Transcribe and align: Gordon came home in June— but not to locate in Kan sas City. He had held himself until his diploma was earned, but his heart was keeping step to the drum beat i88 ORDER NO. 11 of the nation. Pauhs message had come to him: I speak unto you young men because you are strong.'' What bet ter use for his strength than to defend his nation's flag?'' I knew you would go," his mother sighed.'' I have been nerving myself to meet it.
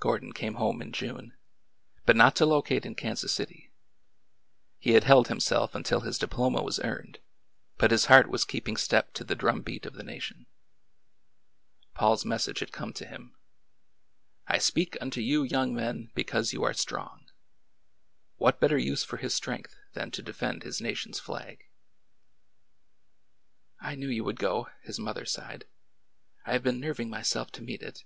Gordon 0.00 0.32
came 0.32 0.54
home 0.54 0.80
in 0.80 0.92
June— 0.92 1.34
but 2.06 2.16
not 2.16 2.34
to 2.36 2.46
locate 2.46 2.86
in 2.86 2.94
Kan 2.94 3.16
sas 3.16 3.32
City. 3.32 3.70
He 4.78 4.92
had 4.92 5.04
held 5.04 5.28
himself 5.28 5.74
until 5.74 6.00
his 6.00 6.16
diploma 6.16 6.62
was 6.62 6.80
earned, 6.80 7.18
but 7.76 7.90
his 7.90 8.06
heart 8.06 8.30
was 8.30 8.46
keeping 8.46 8.78
step 8.78 9.12
to 9.12 9.24
the 9.24 9.34
drum 9.36 9.60
beat 9.60 9.82
i88 9.82 9.86
ORDER 9.88 9.96
NO. 9.96 10.00
11 10.00 10.00
of 10.00 10.06
the 10.06 10.10
nation. 10.12 10.46
Pauhs 11.94 12.24
message 12.24 12.60
had 12.60 12.72
come 12.72 12.94
to 12.94 13.04
him: 13.04 13.36
I 14.46 14.56
speak 14.56 14.96
unto 15.02 15.20
you 15.20 15.42
young 15.42 15.74
men 15.74 16.12
because 16.14 16.54
you 16.54 16.64
are 16.64 16.72
strong.'' 16.72 17.26
What 18.38 18.60
bet 18.60 18.70
ter 18.70 18.78
use 18.78 19.04
for 19.04 19.18
his 19.18 19.34
strength 19.34 19.76
than 19.92 20.10
to 20.12 20.22
defend 20.22 20.62
his 20.62 20.80
nation's 20.80 21.20
flag?'' 21.20 21.66
I 23.82 23.96
knew 23.96 24.08
you 24.08 24.24
would 24.24 24.38
go," 24.40 24.70
his 24.80 24.98
mother 24.98 25.26
sighed.'' 25.26 25.66
I 26.46 26.54
have 26.54 26.62
been 26.62 26.80
nerving 26.80 27.10
myself 27.10 27.52
to 27.52 27.62
meet 27.62 27.82
it. 27.82 28.04